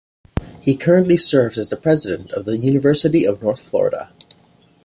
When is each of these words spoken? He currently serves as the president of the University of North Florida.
He 0.61 0.75
currently 0.75 1.15
serves 1.15 1.59
as 1.59 1.69
the 1.69 1.77
president 1.77 2.31
of 2.31 2.45
the 2.45 2.57
University 2.57 3.23
of 3.23 3.43
North 3.43 3.61
Florida. 3.61 4.11